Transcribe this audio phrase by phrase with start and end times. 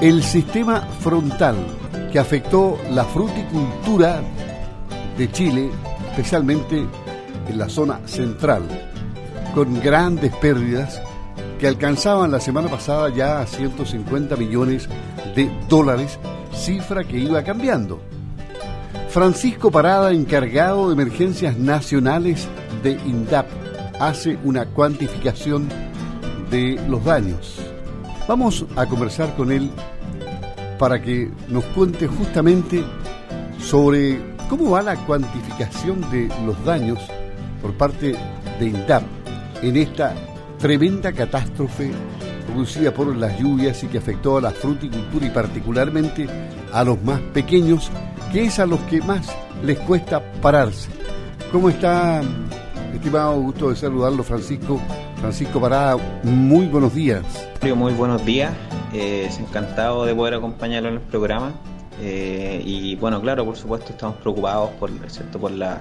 [0.00, 1.56] El sistema frontal
[2.10, 4.22] que afectó la fruticultura
[5.18, 5.70] de Chile,
[6.08, 6.86] especialmente
[7.46, 8.62] en la zona central,
[9.54, 11.02] con grandes pérdidas
[11.58, 14.88] que alcanzaban la semana pasada ya a 150 millones
[15.36, 16.18] de dólares,
[16.54, 18.00] cifra que iba cambiando.
[19.10, 22.48] Francisco Parada, encargado de emergencias nacionales
[22.82, 23.46] de INDAP,
[24.00, 25.68] hace una cuantificación
[26.50, 27.58] de los daños.
[28.26, 29.70] Vamos a conversar con él
[30.80, 32.82] para que nos cuente justamente
[33.62, 36.98] sobre cómo va la cuantificación de los daños
[37.60, 38.16] por parte
[38.58, 39.02] de INDAP
[39.62, 40.14] en esta
[40.58, 41.90] tremenda catástrofe
[42.46, 46.26] producida por las lluvias y que afectó a la fruticultura y particularmente
[46.72, 47.90] a los más pequeños,
[48.32, 49.28] que es a los que más
[49.62, 50.88] les cuesta pararse.
[51.52, 52.22] ¿Cómo está,
[52.94, 53.38] estimado?
[53.38, 54.80] Gusto de saludarlo, Francisco.
[55.20, 57.22] Francisco Parada, muy buenos días.
[57.76, 58.54] Muy buenos días.
[58.92, 61.52] Eh, es encantado de poder acompañarlo en el programa.
[62.00, 65.38] Eh, y bueno, claro, por supuesto estamos preocupados por, ¿cierto?
[65.38, 65.80] por, la,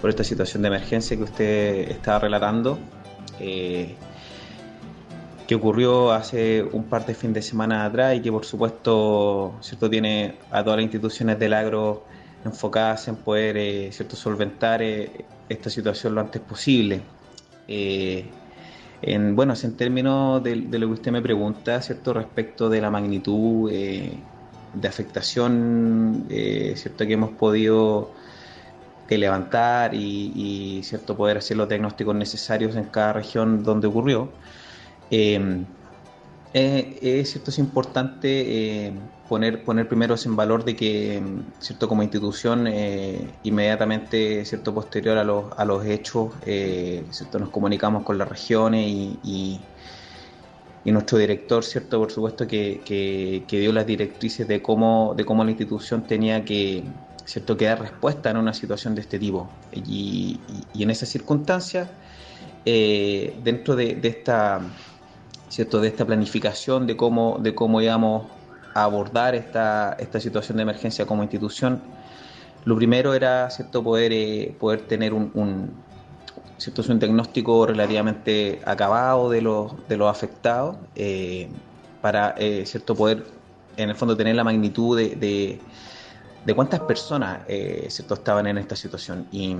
[0.00, 2.78] por esta situación de emergencia que usted estaba relatando,
[3.40, 3.94] eh,
[5.46, 9.88] que ocurrió hace un par de fines de semana atrás y que por supuesto ¿cierto?
[9.88, 12.04] tiene a todas las instituciones del agro
[12.44, 14.16] enfocadas en poder ¿cierto?
[14.16, 17.00] solventar esta situación lo antes posible.
[19.06, 22.12] En, bueno, en términos de, lo que usted me pregunta, ¿cierto?
[22.12, 24.18] Respecto de la magnitud eh,
[24.74, 27.06] de afectación, eh, ¿cierto?
[27.06, 28.10] Que hemos podido
[29.08, 31.16] eh, levantar y, ¿cierto?
[31.16, 34.28] Poder hacer los diagnósticos necesarios en cada región donde ocurrió.
[36.58, 38.92] Es cierto, es importante
[39.28, 41.22] poner, poner primero en valor de que,
[41.58, 47.50] cierto, como institución, eh, inmediatamente, cierto, posterior a los, a los hechos, eh, cierto, nos
[47.50, 49.60] comunicamos con las regiones y, y,
[50.92, 55.50] nuestro director, cierto, por supuesto, que, que, dio las directrices de cómo, de cómo la
[55.50, 56.84] institución tenía que,
[57.24, 59.48] cierto, que dar respuesta en una situación de este tipo.
[59.72, 60.38] Y,
[60.78, 61.90] en esas circunstancias,
[62.64, 64.60] eh, dentro de, de esta
[65.48, 68.26] cierto de esta planificación de cómo de cómo íbamos
[68.76, 71.80] abordar esta, esta situación de emergencia como institución,
[72.64, 75.70] lo primero era cierto poder, eh, poder tener un,
[76.58, 81.48] cierto, un diagnóstico relativamente acabado de los, de los afectados eh,
[82.02, 83.24] para eh, cierto poder
[83.78, 85.16] en el fondo tener la magnitud de,
[86.44, 87.40] de, cuántas personas
[87.88, 89.26] cierto, estaban en esta situación.
[89.32, 89.54] Y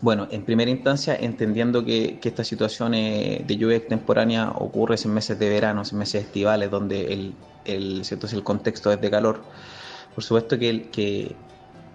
[0.00, 5.38] bueno, en primera instancia, entendiendo que, que esta situación de lluvia extemporánea ocurre en meses
[5.38, 7.34] de verano, en meses estivales, donde el,
[7.64, 8.26] el, ¿cierto?
[8.32, 9.42] el contexto es de calor,
[10.14, 11.34] por supuesto que el, que,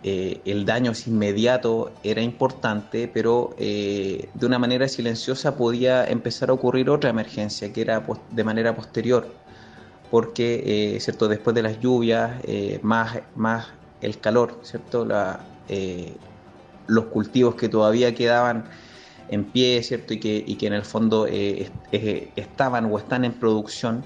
[0.03, 6.53] eh, el daño inmediato era importante, pero eh, de una manera silenciosa podía empezar a
[6.53, 9.27] ocurrir otra emergencia, que era de manera posterior,
[10.09, 11.27] porque eh, ¿cierto?
[11.27, 12.31] después de las lluvias,
[12.81, 13.67] más, más
[14.01, 15.05] el calor, ¿cierto?
[15.05, 15.41] La,
[16.89, 18.65] los cultivos que todavía quedaban
[19.29, 20.13] en pie, ¿cierto?
[20.13, 24.03] Y que, y que en el fondo estaban o están en producción,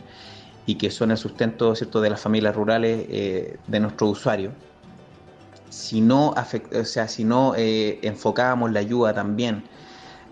[0.66, 2.02] y que son el sustento ¿cierto?
[2.02, 4.54] de las familias rurales eh, de nuestros usuarios.
[5.70, 9.64] Si no, o sea, si no eh, enfocábamos la ayuda también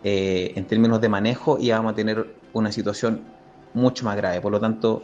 [0.03, 3.21] eh, en términos de manejo, íbamos a tener una situación
[3.73, 4.39] mucho más grave.
[4.39, 5.03] Por lo tanto,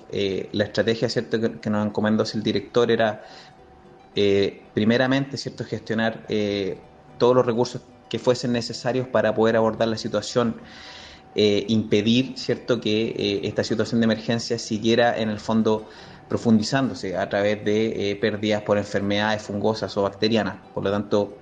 [0.52, 1.40] la estrategia ¿cierto?
[1.60, 3.24] Que, nos encomendó el director era,
[4.74, 5.64] primeramente, ¿cierto?
[5.64, 6.26] gestionar
[7.18, 10.56] todos los recursos que fuesen necesarios para poder abordar la situación
[11.40, 15.88] eh, impedir cierto que eh, esta situación de emergencia siguiera en el fondo
[16.28, 20.56] profundizándose a través de eh, pérdidas por enfermedades fungosas o bacterianas.
[20.74, 21.38] Por lo tanto,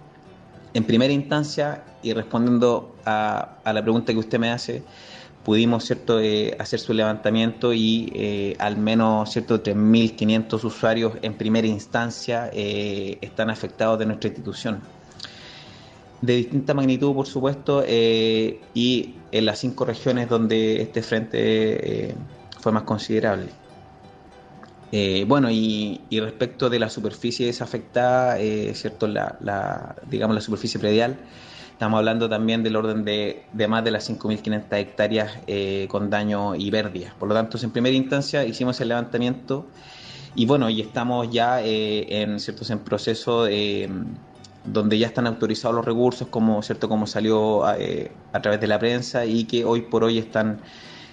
[0.73, 4.83] en primera instancia, y respondiendo a, la pregunta que usted me hace,
[5.45, 6.19] pudimos cierto
[6.59, 14.07] hacer su levantamiento y al menos cierto 3.500 usuarios en primera instancia están afectados de
[14.07, 14.81] nuestra institución
[16.25, 22.15] de distinta magnitud, por supuesto, eh, y en las cinco regiones donde este frente eh,
[22.59, 23.47] fue más considerable.
[24.91, 28.37] Eh, bueno, y, respecto de la superficie desafectada,
[28.73, 29.07] ¿cierto?
[29.07, 31.17] La, digamos, la superficie predial,
[31.71, 35.39] estamos hablando también del orden de, de más de las 5.500 hectáreas
[35.89, 37.13] con daño y pérdidas.
[37.15, 39.67] Por lo tanto, en primera instancia hicimos el levantamiento
[40.33, 42.69] y bueno, y estamos ya en, ¿ciertos?
[42.69, 43.89] en proceso de
[44.65, 46.89] donde ya están autorizados los recursos, como, ¿cierto?
[46.89, 50.59] como salió eh, a través de la prensa, y que hoy por hoy están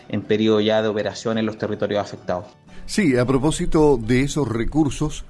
[0.09, 2.47] en periodo ya de operación en los territorios afectados.
[2.87, 5.25] Sí, a propósito de esos recursos,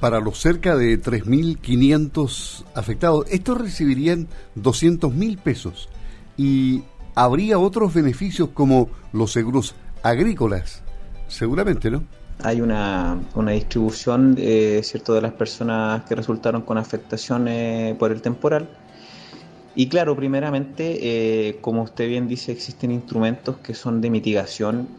[0.00, 5.88] para los cerca de 3.500 afectados, estos recibirían 200.000 pesos
[6.36, 6.82] y
[7.14, 10.82] habría otros beneficios como los seguros agrícolas,
[11.28, 12.04] seguramente, ¿no?
[12.42, 18.68] Hay una, una distribución cierto de las personas que resultaron con afectaciones por el temporal.
[19.74, 24.98] Y claro, primeramente, como usted bien dice, existen instrumentos que son de mitigación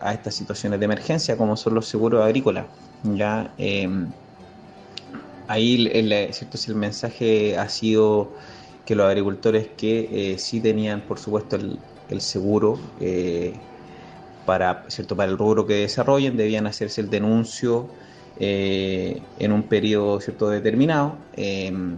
[0.00, 2.66] a estas situaciones de emergencia, como son los seguros agrícolas.
[3.02, 3.52] Ya
[5.48, 8.36] ahí el, cierto el mensaje ha sido
[8.84, 13.71] que los agricultores que sí tenían, por supuesto, el, el seguro eh,
[14.46, 15.16] para, ¿cierto?
[15.16, 17.88] para el rubro que desarrollen, debían hacerse el denuncio
[18.38, 20.48] eh, en un periodo ¿cierto?
[20.48, 21.96] determinado, em,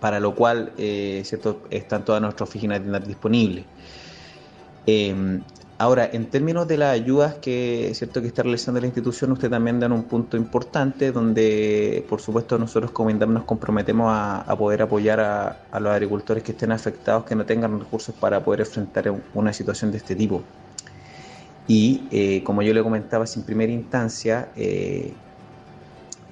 [0.00, 1.62] para lo cual eh, ¿cierto?
[1.70, 3.64] están todas nuestras oficinas disponibles.
[4.86, 5.42] Em,
[5.78, 8.20] ahora, en términos de las ayudas que, ¿cierto?
[8.20, 12.90] que está realizando la institución, usted también da un punto importante donde, por supuesto, nosotros
[12.92, 17.34] como INDAP nos comprometemos a, poder apoyar a, a, los agricultores que estén afectados, que
[17.34, 20.42] no tengan recursos para poder enfrentar una situación de este tipo.
[21.66, 25.12] Y eh, como yo le comentaba, en primera instancia, eh,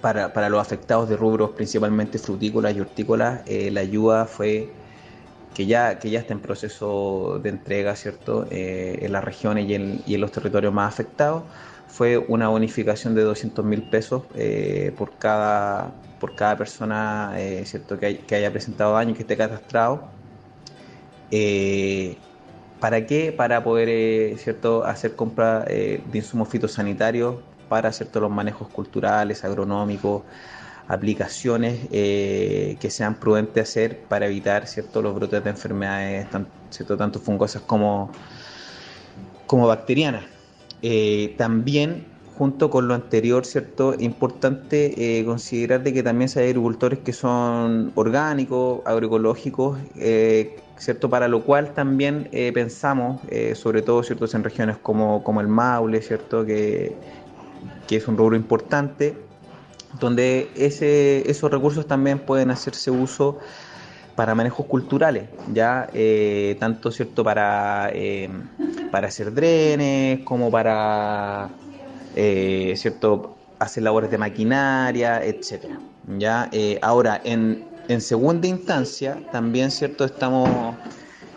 [0.00, 4.68] para, para, los afectados de rubros principalmente frutícolas y hortícolas, eh, la ayuda fue
[5.54, 10.20] que ya, que ya está en proceso de entrega, ¿cierto?, en las regiones y en,
[10.20, 11.42] los territorios más afectados,
[11.88, 14.22] fue una bonificación de 200 mil pesos
[14.96, 17.34] por, cada, por cada persona,
[17.64, 20.04] ¿cierto?, que, haya presentado daño que esté catastrado.
[22.80, 23.32] ¿Para qué?
[23.32, 24.84] Para poder eh, ¿cierto?
[24.84, 27.36] hacer compra eh, de insumos fitosanitarios
[27.68, 28.20] para ¿cierto?
[28.20, 30.22] los manejos culturales, agronómicos,
[30.88, 35.02] aplicaciones eh, que sean prudentes hacer para evitar ¿cierto?
[35.02, 36.26] los brotes de enfermedades
[36.70, 36.96] ¿cierto?
[36.96, 38.10] tanto fungosas como,
[39.46, 40.24] como bacterianas.
[41.36, 42.06] también
[42.40, 43.94] junto con lo anterior, ¿cierto?
[43.98, 49.78] Importante considerar de que también hay agricultores que son orgánicos, agroecológicos,
[50.80, 51.10] ¿cierto?
[51.10, 54.26] Para lo cual también eh, pensamos, eh, sobre todo ¿cierto?
[54.32, 56.44] en regiones como, como el Maule, ¿cierto?
[56.44, 56.96] Que,
[57.86, 59.14] que, es un rubro importante,
[60.00, 63.38] donde ese, esos recursos también pueden hacerse uso
[64.16, 67.92] para manejos culturales, ya eh, tanto cierto para,
[68.90, 71.50] para hacer drenes como para
[72.14, 75.78] cierto hacer labores de maquinaria, etcétera.
[76.18, 76.50] Ya
[76.82, 80.76] ahora en en segunda instancia, también cierto estamos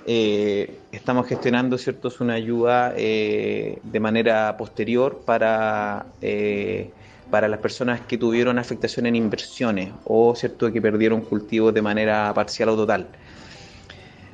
[0.06, 6.94] eh, estamos gestionando ciertos una ayuda eh, de manera posterior para eh,
[7.32, 12.32] para las personas que tuvieron afectación en inversiones o cierto que perdieron cultivos de manera
[12.36, 13.08] parcial o total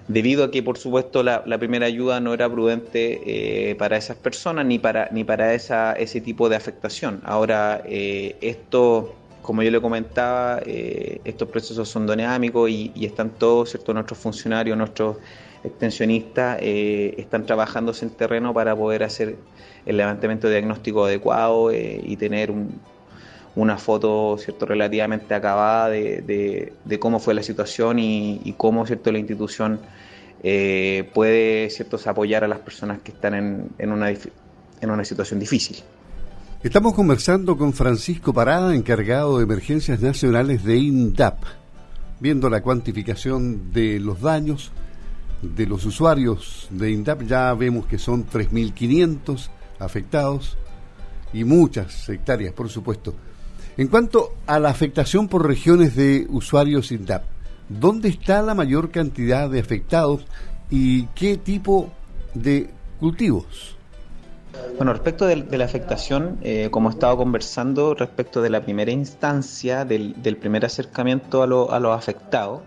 [0.10, 4.80] debido a que por supuesto la, primera ayuda no era prudente para esas personas ni
[4.80, 9.16] para ni para esa, ese tipo de afectación ahora esto
[9.50, 13.96] como yo le comentaba, eh, estos procesos son dinámicos y, están todos, ¿cierto?
[13.96, 15.18] Nuestros funcionarios, nuestros
[15.64, 19.38] extensionistas eh, están trabajándose en terreno para poder hacer
[19.88, 22.54] el levantamiento diagnóstico adecuado eh, y tener
[23.56, 29.80] una foto cierto relativamente acabada de, cómo fue la situación y, cómo cierto la institución
[30.42, 33.34] puede ciertos apoyar a las personas que están
[33.78, 35.78] en, una, en una situación difícil.
[36.62, 41.44] Estamos conversando con Francisco Parada, encargado de emergencias nacionales de INDAP,
[42.20, 44.72] viendo la cuantificación de los daños
[45.42, 47.24] de los usuarios de INDAP.
[47.24, 49.50] Ya vemos que son 3.500
[49.80, 50.58] afectados
[51.32, 53.16] y muchas hectáreas, por supuesto.
[53.80, 57.24] En cuanto a la afectación por regiones de usuarios INDAP,
[57.70, 60.26] ¿dónde está la mayor cantidad de afectados
[60.70, 61.90] y qué tipo
[62.34, 63.78] de cultivos?
[64.76, 69.86] Bueno, respecto de, la afectación, eh, como he estado conversando, respecto de la primera instancia,
[69.86, 72.60] del, primer acercamiento a, los afectados,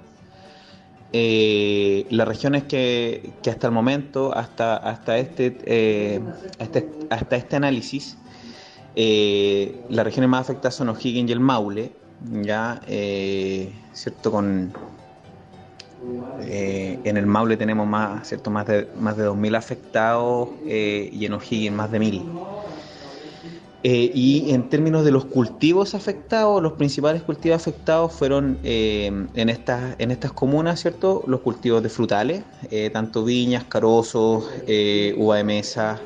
[1.12, 6.20] eh, las regiones que, hasta el momento, hasta, hasta, este, eh,
[7.10, 8.16] hasta, este análisis,
[8.94, 11.92] las regiones más afectadas son O'Higgins y el Maule,
[12.42, 12.80] ya,
[13.92, 14.30] ¿cierto?
[14.30, 14.72] Con,
[16.40, 18.50] eh, en el Maule tenemos más, ¿cierto?
[18.50, 22.22] más de, más de 2.000 afectados eh, y en O'Higgins más de 1.000.
[23.84, 29.96] Eh, y en términos de los cultivos afectados, los principales cultivos afectados fueron en, estas,
[29.98, 31.24] en estas comunas, ¿cierto?
[31.26, 32.44] Los cultivos de frutales,
[32.92, 34.44] tanto viñas, carozos,
[35.16, 36.00] uva de mesa,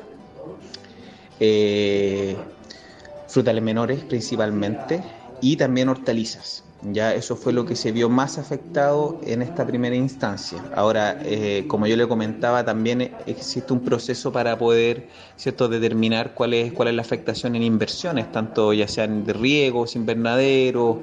[3.28, 5.02] frutales menores principalmente,
[5.40, 6.64] y también hortalizas.
[6.83, 10.62] Ya eso fue lo que se vio más afectado en esta primera instancia.
[10.75, 16.54] Ahora, eh, como yo le comentaba, también existe un proceso para poder cierto determinar cuál
[16.54, 20.99] es cuál es la afectación en inversiones, tanto ya sean de riegos, invernaderos,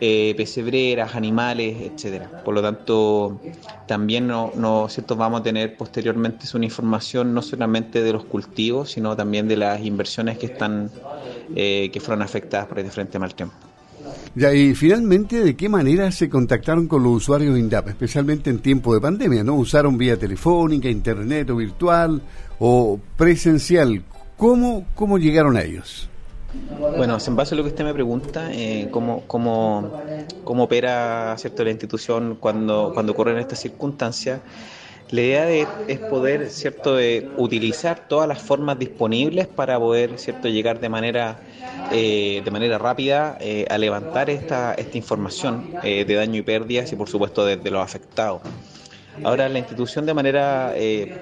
[0.00, 2.42] eh, pesebreras, animales, etcétera.
[2.44, 3.40] Por lo tanto,
[3.86, 8.92] también no, no cierto vamos a tener posteriormente una información no solamente de los cultivos,
[8.92, 10.90] sino también de las inversiones que están
[11.54, 13.54] eh, que fueron afectadas por el diferente mal tiempo.
[14.34, 18.94] Ya, y finalmente, ¿de qué manera se contactaron con los usuarios INDAP, especialmente en tiempo
[18.94, 19.42] de pandemia?
[19.42, 22.22] ¿No usaron vía telefónica, internet o virtual
[22.58, 24.02] o presencial?
[24.36, 26.08] ¿Cómo, cómo llegaron a ellos?
[26.96, 29.92] Bueno, en base a lo que usted me pregunta, eh, ¿cómo, cómo,
[30.44, 31.62] cómo opera ¿cierto?
[31.64, 34.40] la institución cuando, cuando ocurren estas circunstancias?
[35.10, 35.48] La idea
[35.88, 41.38] es poder cierto de utilizar todas las formas disponibles para poder cierto llegar de manera
[41.90, 46.92] eh, de manera rápida eh, a levantar esta, esta información eh, de daño y pérdidas
[46.92, 48.42] y por supuesto de, los afectados.
[49.24, 50.74] Ahora la institución de manera,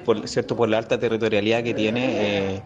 [0.04, 2.62] por, cierto, por la alta territorialidad que tiene,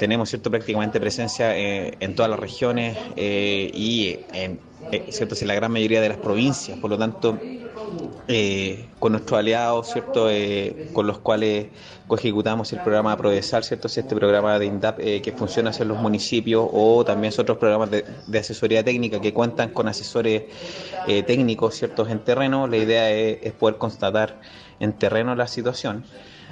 [0.00, 4.58] tenemos cierto prácticamente presencia en todas las regiones y en,
[5.10, 6.78] cierto, en la gran mayoría de las provincias.
[6.78, 7.38] Por lo tanto,
[8.28, 10.30] eh, con nuestros aliados, ¿cierto?
[10.30, 11.66] Eh, con los cuales
[12.10, 13.88] ejecutamos el programa Prodesal, ¿cierto?
[13.88, 18.38] Este programa de INDAP eh, que funciona en los municipios o también otros programas de,
[18.38, 20.44] asesoría técnica que cuentan con asesores
[21.26, 22.08] técnicos, ¿ciertos?
[22.08, 24.40] En terreno, la idea es poder constatar
[24.80, 26.04] en terreno la situación.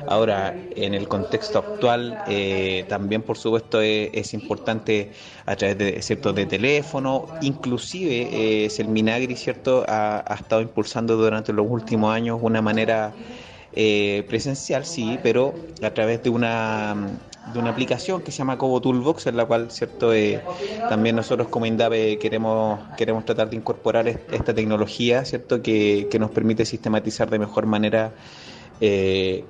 [0.07, 5.11] Ahora, en el contexto actual, eh, también por supuesto es, importante
[5.45, 8.29] a través de cierto de teléfono, inclusive
[8.65, 13.13] eh, el Minagri cierto ha, estado impulsando durante los últimos años una manera
[13.73, 16.95] eh, presencial, sí, pero a través de una
[17.53, 20.13] de una aplicación que se llama Cobo Toolbox, en la cual cierto
[20.89, 26.31] también nosotros como INDAPE queremos queremos tratar de incorporar esta tecnología, cierto que, que nos
[26.31, 28.13] permite sistematizar de mejor manera
[28.81, 29.45] eh,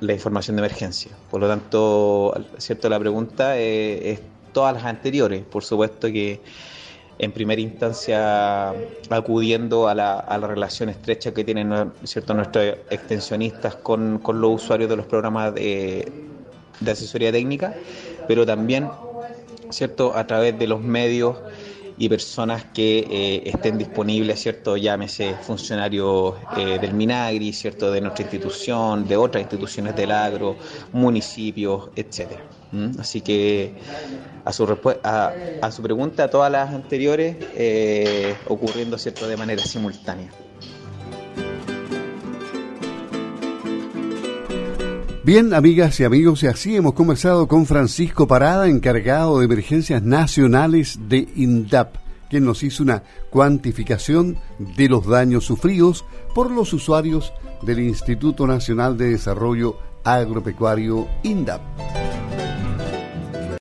[0.00, 1.12] la información de emergencia.
[1.30, 4.20] Por lo tanto, cierto, la pregunta es,
[4.52, 5.44] todas las anteriores.
[5.44, 6.40] Por supuesto que
[7.18, 8.70] en primera instancia
[9.10, 14.62] acudiendo a la, a la relación estrecha que tienen cierto nuestros extensionistas con, con, los
[14.62, 16.31] usuarios de los programas de,
[16.80, 17.74] de asesoría técnica,
[18.28, 18.88] pero también
[19.70, 21.36] cierto a través de los medios
[21.98, 24.76] y personas que eh, estén disponibles, ¿cierto?
[24.76, 27.92] Llámese funcionarios eh, del Minagri, ¿cierto?
[27.92, 30.56] De nuestra institución, de otras instituciones del agro,
[30.92, 32.42] municipios, etcétera.
[32.98, 33.74] Así que
[34.44, 34.64] a su,
[35.02, 39.28] a, a su pregunta, a todas las anteriores, eh, ocurriendo, ¿cierto?
[39.28, 40.30] De manera simultánea.
[45.24, 50.98] Bien, amigas y amigos, y así hemos conversado con Francisco Parada, encargado de emergencias nacionales
[51.08, 51.94] de INDAP,
[52.28, 58.96] quien nos hizo una cuantificación de los daños sufridos por los usuarios del Instituto Nacional
[58.96, 61.62] de Desarrollo Agropecuario INDAP.